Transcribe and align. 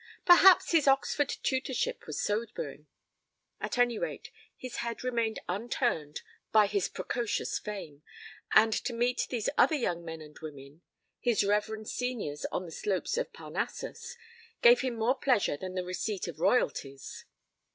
Perhaps 0.25 0.71
his 0.71 0.87
Oxford 0.87 1.29
tutorship 1.29 2.07
was 2.07 2.19
sobering. 2.19 2.87
At 3.59 3.77
any 3.77 3.99
rate 3.99 4.31
his 4.57 4.77
head 4.77 5.03
remained 5.03 5.37
unturned 5.47 6.23
by 6.51 6.65
his 6.65 6.89
precocious 6.89 7.59
fame, 7.59 8.01
and 8.55 8.73
to 8.73 8.93
meet 8.93 9.27
these 9.29 9.47
other 9.59 9.75
young 9.75 10.03
men 10.03 10.19
and 10.19 10.35
women 10.41 10.81
his 11.19 11.43
reverend 11.43 11.87
seniors 11.87 12.45
on 12.45 12.65
the 12.65 12.71
slopes 12.71 13.15
of 13.15 13.31
Parnassus 13.31 14.17
gave 14.63 14.81
him 14.81 14.95
more 14.95 15.13
pleasure 15.19 15.55
than 15.55 15.75
the 15.75 15.85
receipt 15.85 16.27
of 16.27 16.39
'royalties'. 16.39 17.25